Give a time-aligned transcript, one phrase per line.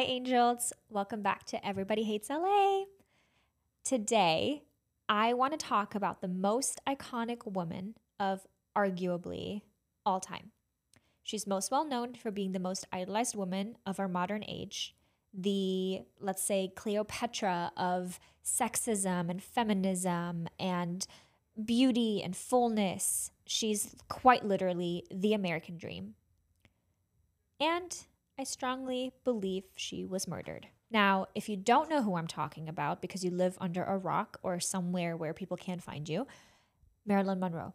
[0.00, 0.72] Hi, angels.
[0.88, 2.84] Welcome back to Everybody Hates LA.
[3.84, 4.62] Today,
[5.10, 9.60] I want to talk about the most iconic woman of arguably
[10.06, 10.52] all time.
[11.22, 14.96] She's most well known for being the most idolized woman of our modern age,
[15.34, 21.06] the, let's say, Cleopatra of sexism and feminism and
[21.62, 23.32] beauty and fullness.
[23.44, 26.14] She's quite literally the American dream.
[27.60, 27.94] And
[28.38, 30.68] I strongly believe she was murdered.
[30.90, 34.38] Now, if you don't know who I'm talking about because you live under a rock
[34.42, 36.26] or somewhere where people can't find you,
[37.06, 37.74] Marilyn Monroe.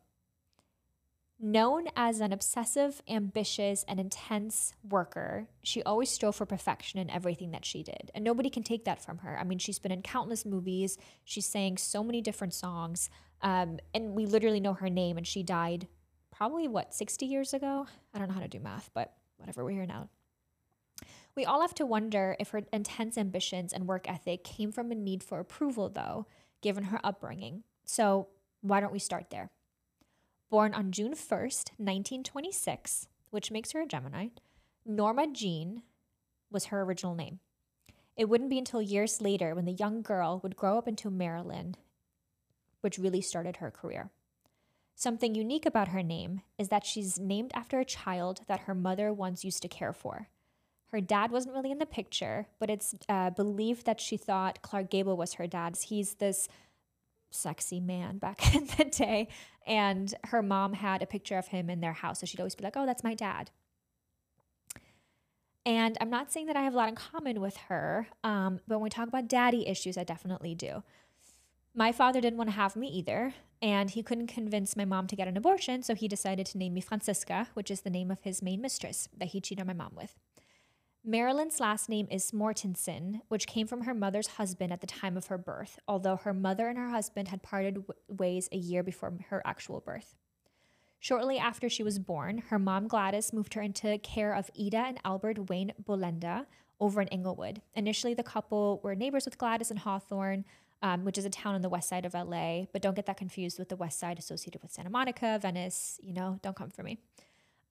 [1.40, 7.52] Known as an obsessive, ambitious, and intense worker, she always strove for perfection in everything
[7.52, 8.10] that she did.
[8.16, 9.38] And nobody can take that from her.
[9.38, 13.10] I mean, she's been in countless movies, she sang so many different songs,
[13.42, 15.88] um, and we literally know her name, and she died
[16.32, 17.86] probably, what, 60 years ago?
[18.14, 20.10] I don't know how to do math, but whatever, we're here now.
[21.36, 24.96] We all have to wonder if her intense ambitions and work ethic came from a
[24.96, 26.28] need for approval, though,
[26.62, 27.64] given her upbringing.
[27.84, 28.30] So,
[28.62, 29.52] why don't we start there?
[30.50, 34.28] Born on June 1st, 1926, which makes her a Gemini,
[34.86, 35.84] Norma Jean
[36.52, 37.40] was her original name.
[38.16, 41.76] It wouldn't be until years later when the young girl would grow up into Marilyn,
[42.80, 44.12] which really started her career.
[44.96, 49.12] Something unique about her name is that she's named after a child that her mother
[49.12, 50.30] once used to care for.
[50.92, 54.90] Her dad wasn't really in the picture, but it's uh, believed that she thought Clark
[54.90, 55.78] Gable was her dad.
[55.78, 56.48] He's this
[57.32, 59.28] sexy man back in the day.
[59.68, 62.20] And her mom had a picture of him in their house.
[62.20, 63.52] So she'd always be like, oh, that's my dad.
[65.66, 68.76] And I'm not saying that I have a lot in common with her, um, but
[68.76, 70.84] when we talk about daddy issues, I definitely do.
[71.74, 73.34] My father didn't want to have me either,
[73.64, 76.76] and he couldn't convince my mom to get an abortion, so he decided to name
[76.76, 79.74] me Francisca, which is the name of his main mistress that he cheated on my
[79.74, 80.14] mom with.
[81.08, 85.28] Marilyn's last name is Mortensen, which came from her mother's husband at the time of
[85.28, 89.40] her birth, although her mother and her husband had parted ways a year before her
[89.46, 90.16] actual birth.
[90.98, 95.00] Shortly after she was born, her mom Gladys moved her into care of Ida and
[95.06, 96.48] Albert Wayne Bolender
[96.80, 97.62] over in Inglewood.
[97.76, 100.44] Initially, the couple were neighbors with Gladys and Hawthorne,
[100.82, 103.18] um, which is a town on the west side of LA, but don't get that
[103.18, 106.82] confused with the west side associated with Santa Monica, Venice, you know, don't come for
[106.82, 106.98] me.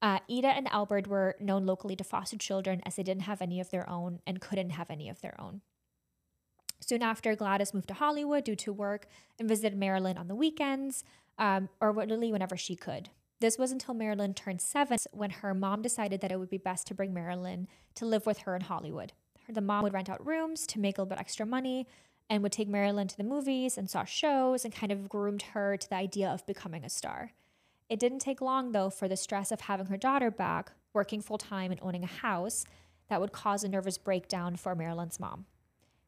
[0.01, 3.59] Uh, Ida and Albert were known locally to foster children as they didn't have any
[3.59, 5.61] of their own and couldn't have any of their own.
[6.79, 9.07] Soon after, Gladys moved to Hollywood due to work
[9.39, 11.03] and visited Marilyn on the weekends,
[11.37, 13.09] um, or literally whenever she could.
[13.39, 16.87] This was until Marilyn turned seven when her mom decided that it would be best
[16.87, 19.13] to bring Marilyn to live with her in Hollywood.
[19.49, 21.87] The mom would rent out rooms to make a little bit extra money
[22.29, 25.77] and would take Marilyn to the movies and saw shows and kind of groomed her
[25.77, 27.33] to the idea of becoming a star.
[27.89, 31.37] It didn't take long, though, for the stress of having her daughter back, working full
[31.37, 32.65] time, and owning a house
[33.09, 35.45] that would cause a nervous breakdown for Marilyn's mom.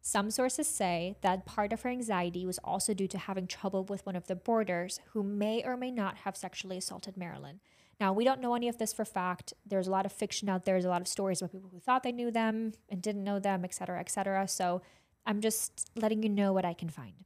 [0.02, 4.06] Some sources say that part of her anxiety was also due to having trouble with
[4.06, 7.60] one of the boarders who may or may not have sexually assaulted Marilyn.
[8.00, 9.54] Now, we don't know any of this for fact.
[9.66, 11.80] There's a lot of fiction out there, there's a lot of stories about people who
[11.80, 14.48] thought they knew them and didn't know them, et cetera, et cetera.
[14.48, 14.82] So
[15.26, 17.26] I'm just letting you know what I can find.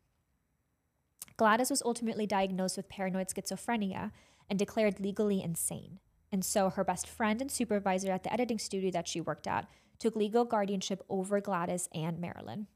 [1.37, 4.11] Gladys was ultimately diagnosed with paranoid schizophrenia
[4.51, 5.99] and declared legally insane.
[6.29, 9.65] And so her best friend and supervisor at the editing studio that she worked at
[9.97, 12.67] took legal guardianship over Gladys and Marilyn.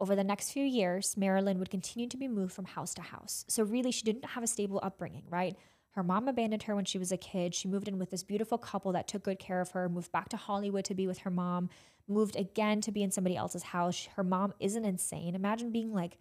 [0.00, 3.44] Over the next few years, Marilyn would continue to be moved from house to house.
[3.46, 5.56] So, really, she didn't have a stable upbringing, right?
[5.90, 7.54] Her mom abandoned her when she was a kid.
[7.54, 10.28] She moved in with this beautiful couple that took good care of her, moved back
[10.30, 11.68] to Hollywood to be with her mom,
[12.08, 14.08] moved again to be in somebody else's house.
[14.16, 15.36] Her mom isn't insane.
[15.36, 16.18] Imagine being like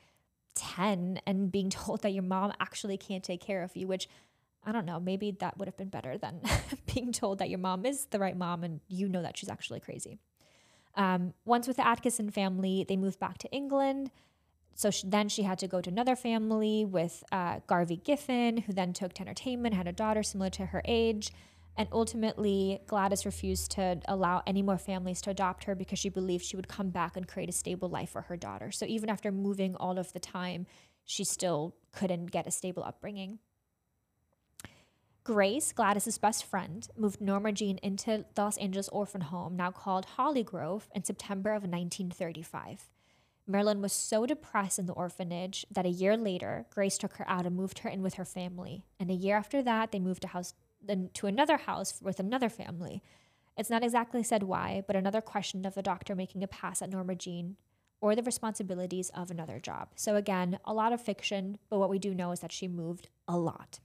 [0.53, 4.07] 10 and being told that your mom actually can't take care of you, which
[4.63, 6.42] I don't know, maybe that would have been better than
[6.94, 9.80] being told that your mom is the right mom and you know that she's actually
[9.80, 10.19] crazy.
[10.96, 14.12] Um, once with the Atkinson family, they moved back to England.
[14.75, 18.74] So she, then she had to go to another family with uh, Garvey Giffen, who
[18.74, 21.31] then took to entertainment, had a daughter similar to her age.
[21.78, 26.44] And ultimately, Gladys refused to allow any more families to adopt her because she believed
[26.44, 28.72] she would come back and create a stable life for her daughter.
[28.72, 30.68] So even after moving all of the time,
[31.06, 33.40] she still couldn't get a stable upbringing.
[35.23, 40.07] Grace, Gladys's best friend, moved Norma Jean into the Los Angeles orphan home, now called
[40.18, 42.89] Hollygrove, in September of 1935.
[43.45, 47.45] Marilyn was so depressed in the orphanage that a year later, Grace took her out
[47.45, 48.83] and moved her in with her family.
[49.00, 50.56] And a year after that, they moved to house
[51.13, 53.03] to another house with another family.
[53.56, 56.89] It's not exactly said why, but another question of the doctor making a pass at
[56.89, 57.57] Norma Jean
[58.00, 59.89] or the responsibilities of another job.
[59.95, 63.09] So again, a lot of fiction, but what we do know is that she moved
[63.27, 63.79] a lot.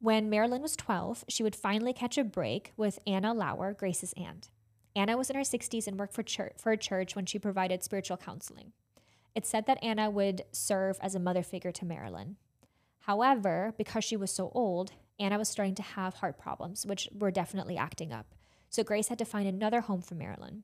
[0.00, 4.48] When Marilyn was 12, she would finally catch a break with Anna Lower, Grace's aunt.
[4.94, 7.82] Anna was in her 60s and worked for, church, for a church when she provided
[7.82, 8.72] spiritual counseling.
[9.34, 12.36] It's said that Anna would serve as a mother figure to Marilyn.
[13.00, 17.30] However, because she was so old, Anna was starting to have heart problems, which were
[17.32, 18.34] definitely acting up.
[18.70, 20.62] So Grace had to find another home for Marilyn.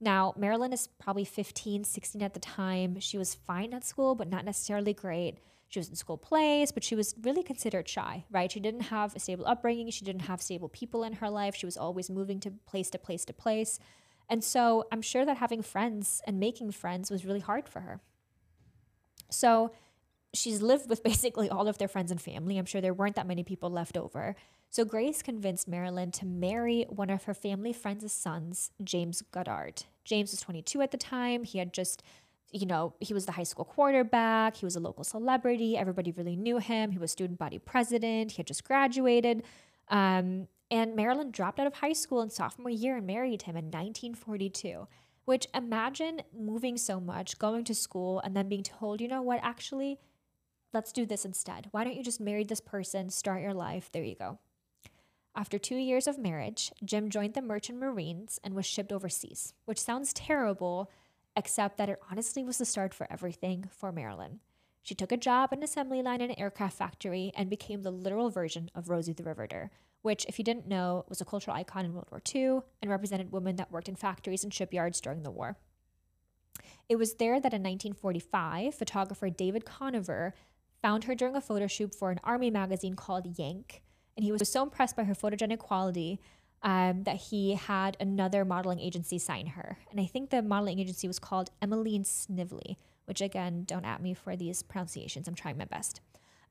[0.00, 3.00] Now, Marilyn is probably 15, 16 at the time.
[3.00, 5.38] She was fine at school, but not necessarily great.
[5.68, 8.50] She was in school plays, but she was really considered shy, right?
[8.52, 9.90] She didn't have a stable upbringing.
[9.90, 11.54] She didn't have stable people in her life.
[11.56, 13.78] She was always moving to place to place to place.
[14.28, 18.00] And so I'm sure that having friends and making friends was really hard for her.
[19.30, 19.72] So
[20.32, 22.58] she's lived with basically all of their friends and family.
[22.58, 24.36] I'm sure there weren't that many people left over.
[24.74, 29.84] So Grace convinced Marilyn to marry one of her family friends' sons, James Goddard.
[30.04, 31.44] James was 22 at the time.
[31.44, 32.02] He had just,
[32.50, 34.56] you know, he was the high school quarterback.
[34.56, 35.76] He was a local celebrity.
[35.76, 36.90] Everybody really knew him.
[36.90, 38.32] He was student body president.
[38.32, 39.44] He had just graduated.
[39.90, 43.66] Um, and Marilyn dropped out of high school in sophomore year and married him in
[43.66, 44.88] 1942.
[45.24, 49.38] Which imagine moving so much, going to school, and then being told, you know what,
[49.40, 50.00] actually,
[50.72, 51.68] let's do this instead.
[51.70, 53.88] Why don't you just marry this person, start your life?
[53.92, 54.40] There you go.
[55.36, 59.80] After two years of marriage, Jim joined the Merchant Marines and was shipped overseas, which
[59.80, 60.88] sounds terrible,
[61.34, 64.38] except that it honestly was the start for everything for Marilyn.
[64.84, 67.90] She took a job in an assembly line in an aircraft factory and became the
[67.90, 69.72] literal version of Rosie the Riveter,
[70.02, 73.32] which, if you didn't know, was a cultural icon in World War II and represented
[73.32, 75.56] women that worked in factories and shipyards during the war.
[76.88, 80.32] It was there that in 1945, photographer David Conover
[80.80, 83.82] found her during a photo shoot for an army magazine called Yank
[84.16, 86.20] and he was so impressed by her photogenic quality
[86.62, 89.78] um, that he had another modeling agency sign her.
[89.90, 94.14] And I think the modeling agency was called Emmeline Snively, which again, don't at me
[94.14, 95.28] for these pronunciations.
[95.28, 96.00] I'm trying my best.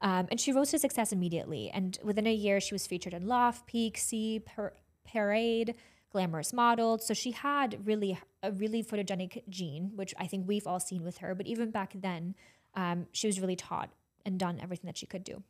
[0.02, 1.72] Um, and she rose to success immediately.
[1.74, 4.74] And within a year, she was featured in Loft, Peek, See, per-
[5.06, 5.76] Parade,
[6.12, 7.02] Glamorous Modeled.
[7.02, 11.20] So she had really a really photogenic gene, which I think we've all seen with
[11.20, 11.34] her.
[11.34, 12.36] But even back then,
[12.76, 13.90] um, she was really taught
[14.26, 15.42] and done everything that she could do.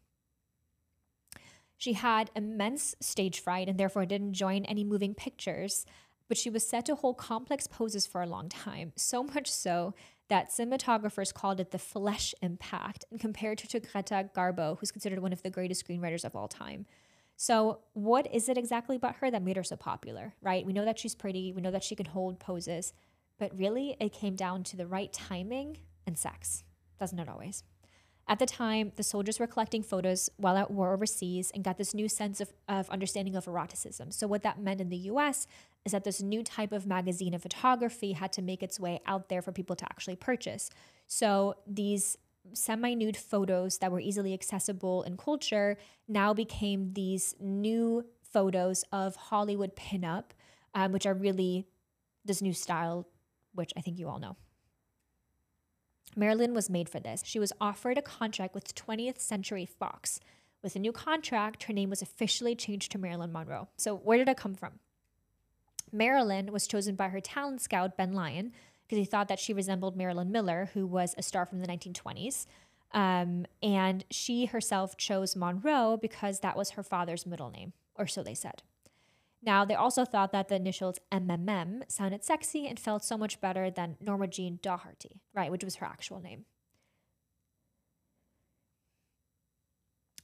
[1.83, 5.85] She had immense stage fright and therefore didn't join any moving pictures,
[6.29, 9.93] but she was set to hold complex poses for a long time, so much so
[10.29, 15.19] that cinematographers called it the flesh impact and compared her to Greta Garbo, who's considered
[15.19, 16.85] one of the greatest screenwriters of all time.
[17.35, 20.65] So, what is it exactly about her that made her so popular, right?
[20.65, 22.93] We know that she's pretty, we know that she can hold poses,
[23.37, 26.63] but really it came down to the right timing and sex,
[26.97, 27.65] doesn't it always?
[28.27, 31.93] At the time, the soldiers were collecting photos while at war overseas and got this
[31.93, 34.11] new sense of, of understanding of eroticism.
[34.13, 35.45] So, what that meant in the US
[35.83, 39.27] is that this new type of magazine and photography had to make its way out
[39.27, 40.69] there for people to actually purchase.
[41.05, 42.17] So, these
[42.53, 45.77] semi nude photos that were easily accessible in culture
[46.07, 50.25] now became these new photos of Hollywood pinup,
[50.73, 51.67] um, which are really
[52.25, 53.07] this new style,
[53.53, 54.37] which I think you all know.
[56.15, 57.23] Marilyn was made for this.
[57.25, 60.19] She was offered a contract with 20th Century Fox.
[60.61, 63.67] With a new contract, her name was officially changed to Marilyn Monroe.
[63.75, 64.79] So, where did it come from?
[65.91, 68.51] Marilyn was chosen by her talent scout, Ben Lyon,
[68.83, 72.45] because he thought that she resembled Marilyn Miller, who was a star from the 1920s.
[72.93, 78.23] Um, and she herself chose Monroe because that was her father's middle name, or so
[78.23, 78.61] they said.
[79.45, 83.69] Now, they also thought that the initials MMM sounded sexy and felt so much better
[83.69, 86.45] than Norma Jean Dougherty, right, which was her actual name.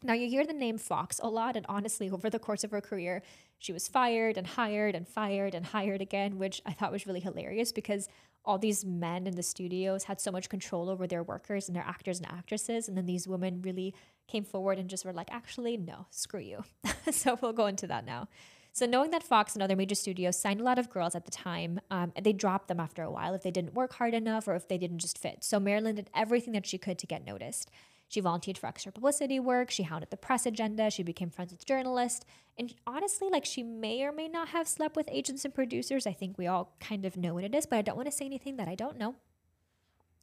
[0.02, 2.80] Now, you hear the name Fox a lot, and honestly, over the course of her
[2.80, 3.22] career,
[3.58, 7.20] she was fired and hired and fired and hired again, which I thought was really
[7.20, 8.08] hilarious because
[8.46, 11.84] all these men in the studios had so much control over their workers and their
[11.84, 12.88] actors and actresses.
[12.88, 13.94] And then these women really
[14.30, 16.64] came forward and just were like, actually, no, screw you.
[17.12, 18.30] so we'll go into that now.
[18.72, 21.32] So knowing that Fox and other major studios signed a lot of girls at the
[21.32, 24.56] time, um, they dropped them after a while if they didn't work hard enough or
[24.56, 25.44] if they didn't just fit.
[25.44, 27.70] So Marilyn did everything that she could to get noticed.
[28.08, 29.70] She volunteered for extra publicity work.
[29.70, 30.90] She hounded the press agenda.
[30.90, 32.26] She became friends with journalists.
[32.58, 36.08] And honestly, like she may or may not have slept with agents and producers.
[36.08, 38.16] I think we all kind of know what it is, but I don't want to
[38.16, 39.16] say anything that I don't know.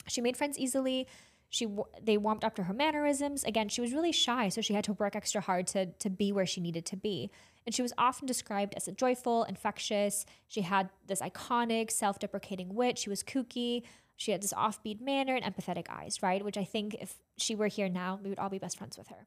[0.09, 1.07] She made friends easily.
[1.49, 1.69] She
[2.03, 3.45] they warmed up to her mannerisms.
[3.45, 6.33] Again, she was really shy, so she had to work extra hard to to be
[6.33, 7.31] where she needed to be
[7.67, 10.25] and she was often described as a joyful, infectious.
[10.47, 12.97] She had this iconic, self deprecating wit.
[12.97, 13.83] She was kooky.
[14.17, 16.45] She had this offbeat manner and empathetic eyes, right?
[16.45, 19.09] Which I think if she were here now, we would all be best friends with
[19.09, 19.27] her.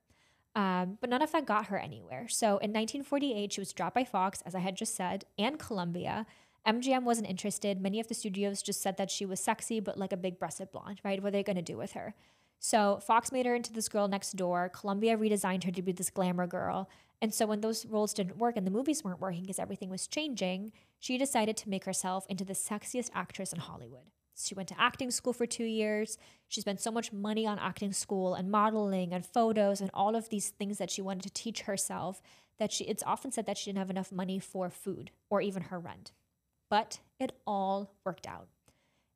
[0.55, 2.27] Um, but none of that got her anywhere.
[2.27, 6.25] So in 1948, she was dropped by Fox, as I had just said, and Columbia.
[6.67, 7.81] MGM wasn't interested.
[7.81, 10.71] Many of the studios just said that she was sexy, but like a big breasted
[10.71, 11.21] blonde, right?
[11.21, 12.13] What are they going to do with her?
[12.59, 14.69] So Fox made her into this girl next door.
[14.69, 16.89] Columbia redesigned her to be this glamour girl.
[17.21, 20.07] And so when those roles didn't work and the movies weren't working because everything was
[20.07, 24.11] changing, she decided to make herself into the sexiest actress in Hollywood.
[24.37, 26.17] She went to acting school for two years.
[26.47, 30.29] She spent so much money on acting school and modeling and photos and all of
[30.29, 32.21] these things that she wanted to teach herself
[32.57, 35.63] that she it's often said that she didn't have enough money for food or even
[35.63, 36.11] her rent.
[36.69, 38.47] But it all worked out.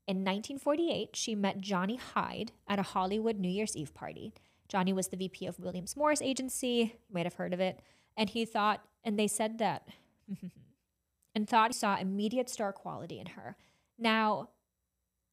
[0.07, 4.33] In 1948, she met Johnny Hyde at a Hollywood New Year's Eve party.
[4.67, 6.95] Johnny was the VP of Williams Morris Agency.
[7.07, 7.79] You might have heard of it.
[8.17, 9.87] And he thought, and they said that,
[11.35, 13.55] and thought he saw immediate star quality in her.
[13.97, 14.49] Now,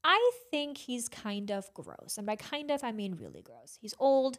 [0.04, 2.14] I think he's kind of gross.
[2.16, 3.78] And by kind of, I mean really gross.
[3.80, 4.38] He's old.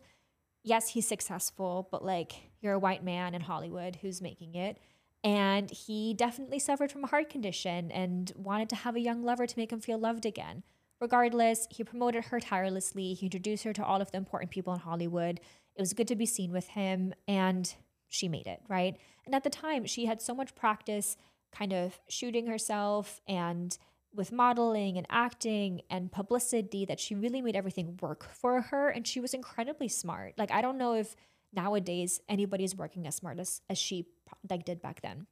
[0.64, 4.78] Yes, he's successful, but like you're a white man in Hollywood who's making it.
[5.24, 9.46] And he definitely suffered from a heart condition and wanted to have a young lover
[9.46, 10.64] to make him feel loved again.
[11.00, 13.14] Regardless, he promoted her tirelessly.
[13.14, 15.40] He introduced her to all of the important people in Hollywood.
[15.76, 17.74] It was good to be seen with him, and
[18.08, 18.98] she made it, right?
[19.26, 21.18] And at the time, she had so much practice
[21.52, 23.78] kind of shooting herself and
[24.14, 29.08] with modeling and acting and publicity that she really made everything work for her and
[29.08, 31.16] she was incredibly smart like i don't know if
[31.54, 34.06] nowadays anybody's working as smart as, as she
[34.50, 35.28] like did back then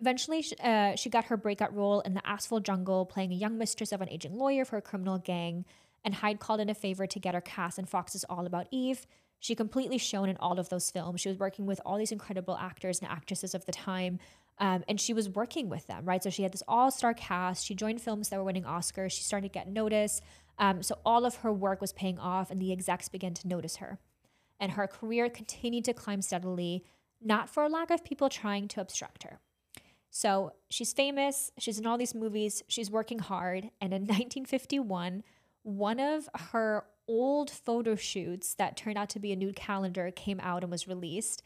[0.00, 3.92] eventually uh, she got her breakout role in the asphalt jungle playing a young mistress
[3.92, 5.64] of an aging lawyer for a criminal gang
[6.04, 9.06] and hyde called in a favor to get her cast in fox's all about eve
[9.38, 12.56] she completely shone in all of those films she was working with all these incredible
[12.56, 14.18] actors and actresses of the time
[14.58, 16.22] um, and she was working with them, right?
[16.22, 17.64] So she had this all star cast.
[17.64, 19.12] She joined films that were winning Oscars.
[19.12, 20.22] She started to get noticed.
[20.58, 23.76] Um, so all of her work was paying off, and the execs began to notice
[23.76, 23.98] her.
[24.58, 26.84] And her career continued to climb steadily,
[27.22, 29.40] not for a lack of people trying to obstruct her.
[30.10, 33.70] So she's famous, she's in all these movies, she's working hard.
[33.80, 35.22] And in 1951,
[35.62, 40.40] one of her old photo shoots that turned out to be a nude calendar came
[40.40, 41.42] out and was released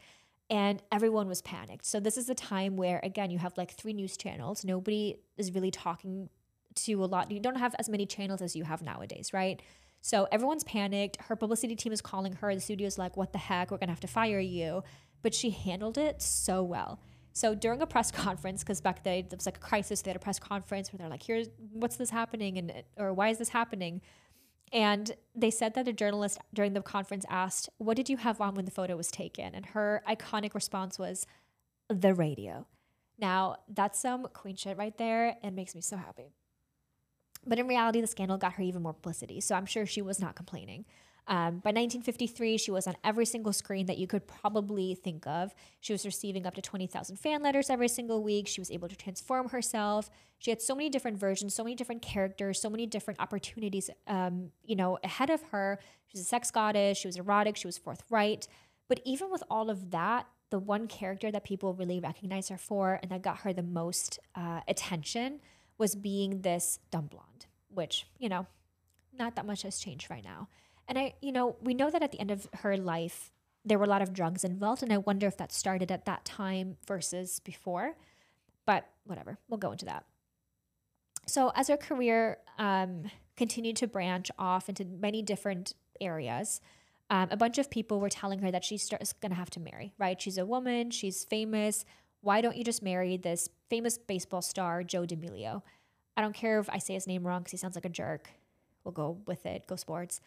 [0.49, 1.85] and everyone was panicked.
[1.85, 4.65] So this is a time where again you have like three news channels.
[4.65, 6.29] Nobody is really talking
[6.75, 7.31] to a lot.
[7.31, 9.61] You don't have as many channels as you have nowadays, right?
[10.01, 11.21] So everyone's panicked.
[11.21, 12.53] Her publicity team is calling her.
[12.53, 13.71] The studio's like, "What the heck?
[13.71, 14.83] We're going to have to fire you."
[15.21, 16.99] But she handled it so well.
[17.33, 20.15] So during a press conference, because back then it was like a crisis, they had
[20.15, 23.49] a press conference where they're like, "Here's what's this happening?" and or why is this
[23.49, 24.01] happening?
[24.71, 28.55] And they said that a journalist during the conference asked, What did you have on
[28.55, 29.53] when the photo was taken?
[29.53, 31.27] And her iconic response was,
[31.89, 32.65] The radio.
[33.19, 36.33] Now, that's some queen shit right there and makes me so happy.
[37.45, 40.19] But in reality, the scandal got her even more publicity, so I'm sure she was
[40.19, 40.85] not complaining.
[41.27, 45.53] Um, by 1953, she was on every single screen that you could probably think of.
[45.79, 48.47] She was receiving up to 20,000 fan letters every single week.
[48.47, 50.09] She was able to transform herself.
[50.39, 54.51] She had so many different versions, so many different characters, so many different opportunities, um,
[54.63, 55.79] you know, ahead of her.
[56.07, 56.97] She was a sex goddess.
[56.97, 57.55] She was erotic.
[57.55, 58.47] She was forthright.
[58.87, 62.99] But even with all of that, the one character that people really recognize her for
[63.01, 65.39] and that got her the most uh, attention
[65.77, 68.45] was being this dumb blonde, which, you know,
[69.13, 70.47] not that much has changed right now.
[70.91, 73.31] And I, you know, we know that at the end of her life,
[73.63, 74.83] there were a lot of drugs involved.
[74.83, 77.95] And I wonder if that started at that time versus before.
[78.65, 80.03] But whatever, we'll go into that.
[81.27, 86.59] So as her career um, continued to branch off into many different areas,
[87.09, 89.93] um, a bunch of people were telling her that she's going to have to marry,
[89.97, 90.21] right?
[90.21, 91.85] She's a woman, she's famous.
[92.19, 95.61] Why don't you just marry this famous baseball star, Joe D'Amelio?
[96.17, 98.31] I don't care if I say his name wrong because he sounds like a jerk.
[98.83, 100.19] We'll go with it, go sports.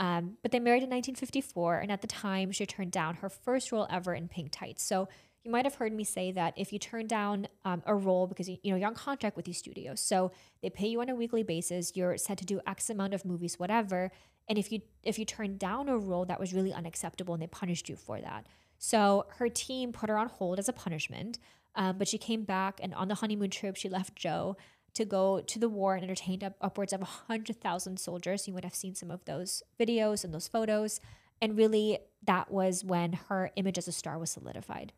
[0.00, 3.70] Um, but they married in 1954, and at the time, she turned down her first
[3.70, 4.82] role ever in Pink Tights.
[4.82, 5.08] So
[5.44, 8.48] you might have heard me say that if you turn down um, a role because
[8.48, 11.14] you, you know you're on contract with these studios, so they pay you on a
[11.14, 14.10] weekly basis, you're set to do X amount of movies, whatever.
[14.48, 17.46] And if you if you turn down a role that was really unacceptable, and they
[17.46, 18.46] punished you for that,
[18.78, 21.38] so her team put her on hold as a punishment.
[21.76, 24.56] Um, but she came back, and on the honeymoon trip, she left Joe
[24.94, 28.46] to go to the war and entertained up upwards of 100,000 soldiers.
[28.46, 31.00] You would have seen some of those videos and those photos.
[31.40, 34.92] And really, that was when her image as a star was solidified.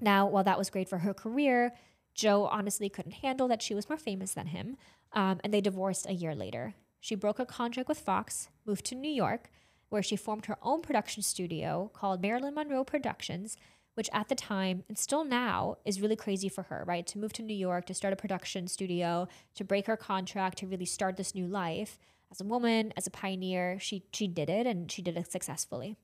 [0.00, 1.72] Now, while that was great for her career,
[2.14, 4.76] Joe honestly couldn't handle that she was more famous than him,
[5.12, 6.74] um, and they divorced a year later.
[7.00, 9.50] She broke a contract with Fox, moved to New York,
[9.88, 13.56] where she formed her own production studio called Marilyn Monroe Productions,
[13.94, 17.06] which at the time and still now is really crazy for her, right?
[17.06, 20.66] To move to New York, to start a production studio, to break her contract, to
[20.66, 21.98] really start this new life.
[22.30, 25.96] As a woman, as a pioneer, she she did it and she did it successfully.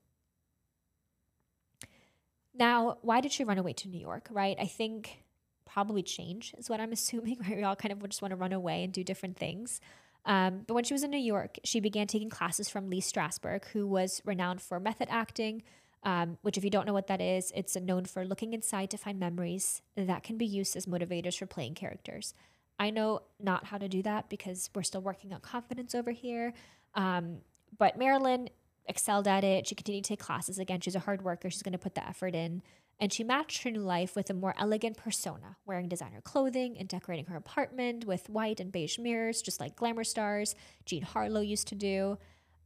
[2.53, 4.57] Now, why did she run away to New York, right?
[4.59, 5.23] I think
[5.65, 7.57] probably change is what I'm assuming, right?
[7.57, 9.81] We all kind of just want to run away and do different things.
[10.25, 13.65] Um, but when she was in New York, she began taking classes from Lee Strasberg,
[13.65, 15.63] who was renowned for method acting,
[16.03, 18.97] um, which, if you don't know what that is, it's known for looking inside to
[18.97, 22.33] find memories that can be used as motivators for playing characters.
[22.79, 26.53] I know not how to do that because we're still working on confidence over here.
[26.95, 27.37] Um,
[27.77, 28.49] but Marilyn
[28.87, 29.67] excelled at it.
[29.67, 30.81] She continued to take classes again.
[30.81, 31.51] She's a hard worker.
[31.51, 32.63] She's going to put the effort in.
[32.99, 36.87] And she matched her new life with a more elegant persona, wearing designer clothing and
[36.87, 40.55] decorating her apartment with white and beige mirrors, just like glamour stars
[40.85, 42.17] Jean Harlow used to do.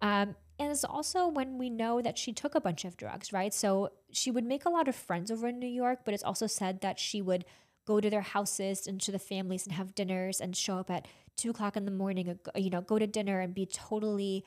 [0.01, 3.53] Um, and it's also when we know that she took a bunch of drugs, right?
[3.53, 6.47] So she would make a lot of friends over in New York, but it's also
[6.47, 7.45] said that she would
[7.85, 11.07] go to their houses and to the families and have dinners and show up at
[11.37, 14.45] two o'clock in the morning, you know, go to dinner and be totally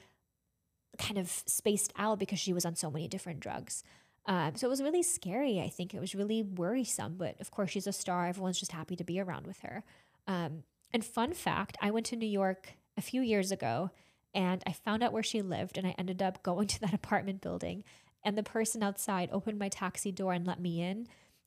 [0.99, 3.85] kind of spaced out because she was on so many different drugs.
[4.27, 5.61] Um, so it was really scary.
[5.61, 7.17] I think it was really worrisome.
[7.19, 8.27] But of course, she's a star.
[8.27, 9.85] Everyone's just happy to be around with her.
[10.27, 13.91] Um, and fun fact I went to New York a few years ago
[14.35, 15.79] and I found out where she lived.
[15.79, 17.85] And I ended up going to that apartment building.
[18.25, 21.07] And the person outside opened my taxi door and let me in.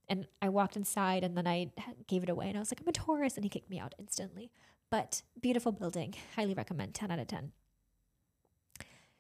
[0.10, 1.72] And I walked inside and then I
[2.08, 2.48] gave it away.
[2.48, 3.38] And I was like, I'm a tourist.
[3.38, 4.52] And he kicked me out instantly.
[4.90, 6.16] But beautiful building.
[6.36, 7.52] Highly recommend 10 out of 10.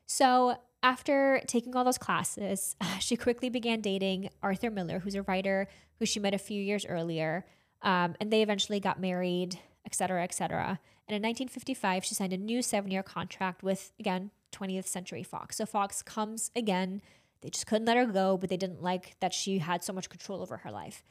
[0.06, 5.68] So after taking all those classes, she quickly began dating Arthur Miller, who's a writer
[6.00, 7.46] who she met a few years earlier.
[7.82, 9.58] Um, and they eventually got married,
[9.91, 10.79] et cetera, et cetera.
[11.07, 15.57] And in 1955, she signed a new seven year contract with, again, 20th Century Fox.
[15.57, 17.01] So Fox comes again.
[17.41, 20.10] They just couldn't let her go, but they didn't like that she had so much
[20.10, 21.03] control over her life.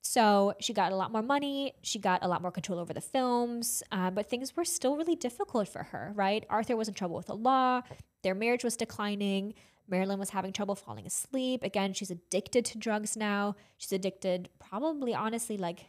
[0.00, 1.74] So she got a lot more money.
[1.82, 5.16] She got a lot more control over the films, uh, but things were still really
[5.16, 6.46] difficult for her, right?
[6.48, 7.82] Arthur was in trouble with the law.
[8.22, 9.54] Their marriage was declining.
[9.86, 11.62] Marilyn was having trouble falling asleep.
[11.62, 13.56] Again, she's addicted to drugs now.
[13.76, 15.86] She's addicted, probably, honestly, like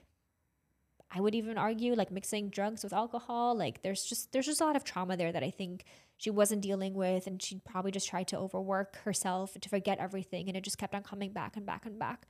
[1.12, 3.56] I would even argue, like mixing drugs with alcohol.
[3.56, 5.86] Like there's just there's just a lot of trauma there that I think
[6.18, 10.48] she wasn't dealing with, and she probably just tried to overwork herself to forget everything,
[10.48, 12.28] and it just kept on coming back and back and back.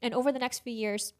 [0.00, 1.12] And over the next few years,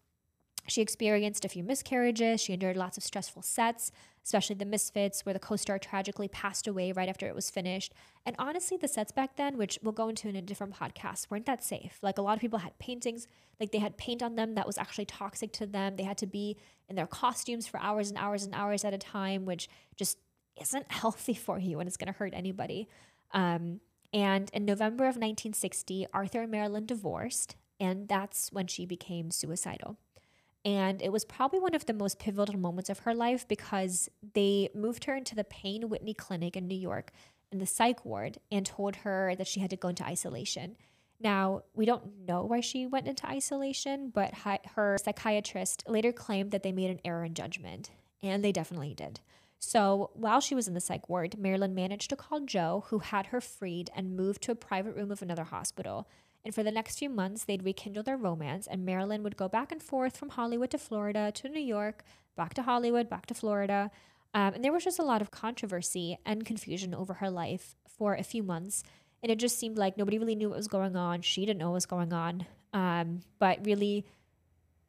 [0.68, 2.40] she experienced a few miscarriages.
[2.40, 3.90] She endured lots of stressful sets,
[4.24, 7.92] especially the Misfits, where the co star tragically passed away right after it was finished.
[8.26, 11.46] And honestly, the sets back then, which we'll go into in a different podcast, weren't
[11.46, 11.98] that safe.
[12.02, 13.26] Like a lot of people had paintings,
[13.58, 15.96] like they had paint on them that was actually toxic to them.
[15.96, 16.56] They had to be
[16.88, 20.18] in their costumes for hours and hours and hours at a time, which just
[20.60, 22.88] isn't healthy for you and it's going to hurt anybody.
[23.32, 23.80] Um,
[24.12, 29.98] and in November of 1960, Arthur and Marilyn divorced, and that's when she became suicidal.
[30.64, 34.68] And it was probably one of the most pivotal moments of her life because they
[34.74, 37.12] moved her into the Payne Whitney Clinic in New York
[37.50, 40.76] in the psych ward and told her that she had to go into isolation.
[41.20, 46.62] Now, we don't know why she went into isolation, but her psychiatrist later claimed that
[46.62, 47.90] they made an error in judgment,
[48.22, 49.20] and they definitely did.
[49.58, 53.26] So, while she was in the psych ward, Marilyn managed to call Joe, who had
[53.26, 56.08] her freed, and moved to a private room of another hospital.
[56.44, 59.72] And for the next few months, they'd rekindle their romance, and Marilyn would go back
[59.72, 62.04] and forth from Hollywood to Florida to New York,
[62.36, 63.90] back to Hollywood, back to Florida.
[64.34, 68.14] Um, and there was just a lot of controversy and confusion over her life for
[68.14, 68.82] a few months.
[69.22, 71.22] And it just seemed like nobody really knew what was going on.
[71.22, 72.46] She didn't know what was going on.
[72.72, 74.04] Um, but really,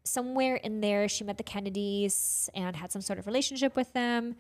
[0.03, 4.35] somewhere in there, she met the Kennedys and had some sort of relationship with them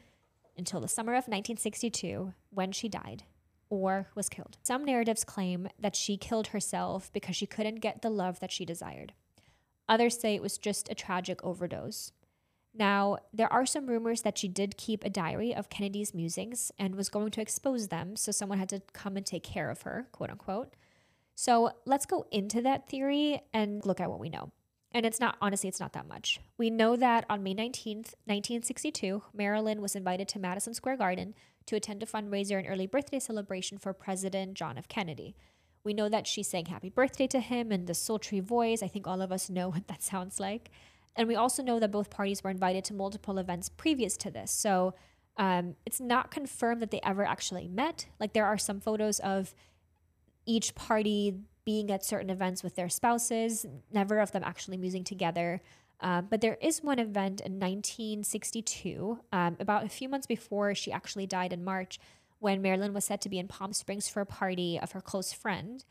[0.57, 3.23] until the summer of 1962 when she died
[3.69, 4.57] or was killed.
[4.63, 8.65] Some narratives claim that she killed herself because she couldn't get the love that she
[8.65, 9.13] desired.
[9.87, 12.11] Others say it was just a tragic overdose.
[12.73, 16.95] Now, there are some rumors that she did keep a diary of Kennedy's musings and
[16.95, 20.07] was going to expose them, so someone had to come and take care of her,
[20.11, 20.75] quote unquote.
[21.35, 24.51] So let's go into that theory and look at what we know.
[24.91, 26.39] And it's not, honestly, it's not that much.
[26.57, 31.35] We know that on May 19th, 1962, Marilyn was invited to Madison Square Garden
[31.69, 34.87] to attend a fundraiser and early birthday celebration for President John F.
[34.87, 35.35] Kennedy.
[35.83, 38.81] We know that she sang happy birthday to him in the sultry voice.
[38.81, 40.71] I think all of us know what that sounds like.
[41.15, 44.51] And we also know that both parties were invited to multiple events previous to this.
[44.51, 44.95] So
[45.37, 48.07] um, it's not confirmed that they ever actually met.
[48.19, 49.53] Like there are some photos of
[50.47, 55.61] each party being at certain events with their spouses, never of them actually musing together.
[56.01, 60.91] Um, but there is one event in 1962, um, about a few months before she
[60.91, 61.99] actually died in March,
[62.39, 65.33] when Marilyn was said to be in Palm Springs for a party of her close
[65.33, 65.83] friend.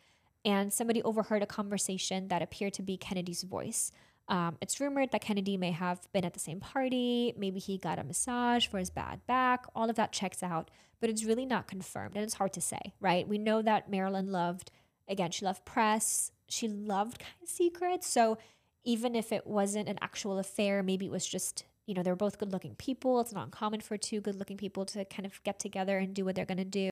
[0.44, 3.92] And somebody overheard a conversation that appeared to be Kennedy's voice.
[4.28, 7.34] Um, it's rumored that Kennedy may have been at the same party.
[7.36, 9.64] Maybe he got a massage for his bad back.
[9.74, 12.14] All of that checks out, but it's really not confirmed.
[12.14, 13.26] And it's hard to say, right?
[13.26, 14.70] We know that Marilyn loved,
[15.08, 16.30] again, she loved press.
[16.48, 18.06] She loved kind of secrets.
[18.06, 18.38] So
[18.84, 22.16] even if it wasn't an actual affair, maybe it was just, you know, they were
[22.16, 23.20] both good looking people.
[23.20, 26.24] It's not uncommon for two good looking people to kind of get together and do
[26.24, 26.90] what they're going to do.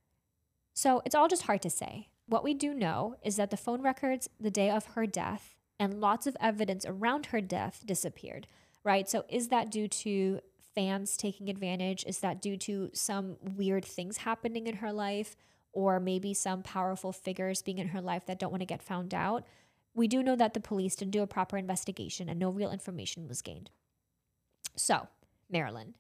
[0.75, 2.09] So it's all just hard to say.
[2.27, 6.01] What we do know is that the phone records the day of her death and
[6.01, 8.47] lots of evidence around her death disappeared,
[8.83, 9.09] right?
[9.09, 10.41] So, is that due to
[10.75, 12.05] fans taking advantage?
[12.07, 15.37] Is that due to some weird things happening in her life?
[15.73, 19.13] Or maybe some powerful figures being in her life that don't want to get found
[19.13, 19.45] out?
[19.97, 23.27] We do know that the police didn't do a proper investigation and no real information
[23.27, 23.71] was gained.
[24.77, 25.09] So,
[25.51, 25.95] Marilyn.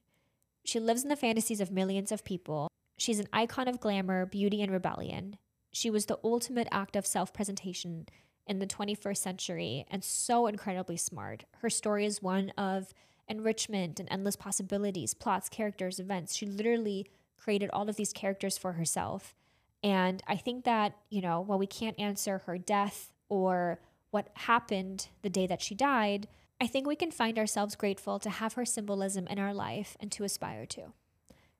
[0.64, 2.68] She lives in the fantasies of millions of people.
[2.98, 5.38] She's an icon of glamour, beauty, and rebellion.
[5.72, 8.06] She was the ultimate act of self presentation
[8.46, 11.44] in the 21st century and so incredibly smart.
[11.62, 12.92] Her story is one of
[13.28, 16.36] enrichment and endless possibilities, plots, characters, events.
[16.36, 17.06] She literally
[17.38, 19.34] created all of these characters for herself.
[19.82, 25.08] And I think that, you know, while we can't answer her death or what happened
[25.22, 26.28] the day that she died,
[26.60, 30.10] I think we can find ourselves grateful to have her symbolism in our life and
[30.12, 30.92] to aspire to.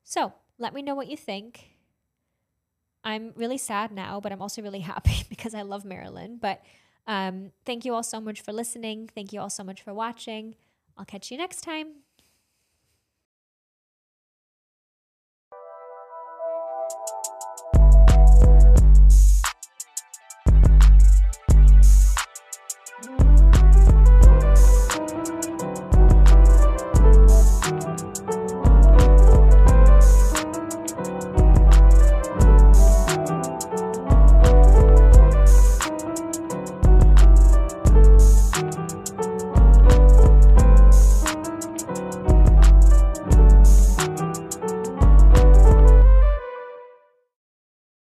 [0.04, 1.76] So let me know what you think.
[3.04, 6.38] I'm really sad now, but I'm also really happy because I love Marilyn.
[6.40, 6.62] But
[7.06, 9.08] um, thank you all so much for listening.
[9.14, 10.56] Thank you all so much for watching.
[10.96, 12.05] I'll catch you next time.